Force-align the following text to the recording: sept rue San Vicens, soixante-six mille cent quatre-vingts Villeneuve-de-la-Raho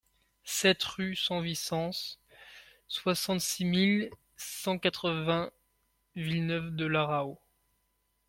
sept 0.45 0.81
rue 0.83 1.15
San 1.15 1.43
Vicens, 1.43 2.17
soixante-six 2.87 3.65
mille 3.65 4.09
cent 4.35 4.79
quatre-vingts 4.79 5.51
Villeneuve-de-la-Raho 6.15 7.39